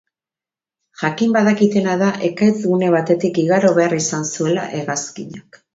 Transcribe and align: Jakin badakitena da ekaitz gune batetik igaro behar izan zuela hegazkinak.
Jakin 1.01 1.35
badakitena 1.35 1.95
da 2.03 2.09
ekaitz 2.31 2.57
gune 2.65 2.91
batetik 2.99 3.41
igaro 3.47 3.77
behar 3.81 3.99
izan 4.03 4.29
zuela 4.35 4.71
hegazkinak. 4.79 5.67